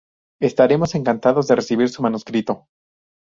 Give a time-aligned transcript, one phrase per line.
[0.41, 2.65] Estaremos encantados de recibir su manuscrito.